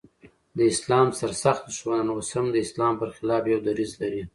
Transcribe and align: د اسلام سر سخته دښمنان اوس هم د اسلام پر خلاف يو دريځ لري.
د 0.57 0.59
اسلام 0.71 1.07
سر 1.19 1.31
سخته 1.43 1.67
دښمنان 1.71 2.07
اوس 2.11 2.29
هم 2.35 2.45
د 2.51 2.55
اسلام 2.65 2.93
پر 3.01 3.09
خلاف 3.17 3.43
يو 3.53 3.59
دريځ 3.67 3.91
لري. 4.01 4.21